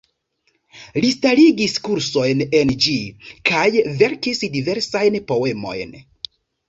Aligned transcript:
Li 1.03 1.09
starigis 1.15 1.75
kursojn 1.87 2.41
en 2.61 2.73
ĝi, 2.85 2.95
kaj 3.51 3.67
verkis 4.01 4.43
diversajn 4.57 5.19
poemojn. 5.33 5.93